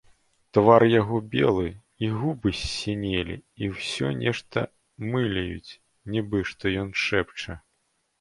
[0.57, 1.65] Твар яго белы,
[2.07, 4.63] і губы ссінелі і ўсё нешта
[5.17, 5.77] мыляюць,
[6.17, 7.59] нібы што ён шэпча.